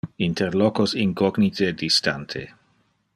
[0.27, 2.41] inter locos incognite e distante.